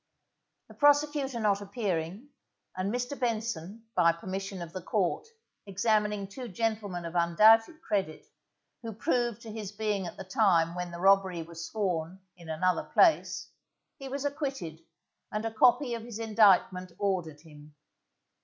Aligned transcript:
The 0.67 0.73
prosecutor 0.73 1.39
not 1.39 1.61
appearing, 1.61 2.29
and 2.75 2.91
Mr. 2.91 3.19
Benson, 3.19 3.83
by 3.95 4.11
permission 4.11 4.59
of 4.63 4.73
the 4.73 4.81
Court, 4.81 5.27
examining 5.67 6.25
two 6.25 6.47
gentlemen 6.47 7.05
of 7.05 7.13
undoubted 7.13 7.83
credit, 7.83 8.25
who 8.81 8.93
proved 8.93 9.43
to 9.43 9.51
his 9.51 9.71
being 9.71 10.07
at 10.07 10.17
the 10.17 10.23
time 10.23 10.73
when 10.73 10.89
the 10.89 10.97
robbery 10.99 11.43
was 11.43 11.63
sworn 11.67 12.19
in 12.35 12.49
another 12.49 12.85
place, 12.85 13.51
he 13.99 14.09
was 14.09 14.25
acquitted, 14.25 14.79
and 15.31 15.45
a 15.45 15.53
copy 15.53 15.93
of 15.93 16.01
his 16.01 16.17
indictment 16.17 16.91
ordered 16.97 17.41
him. 17.41 17.75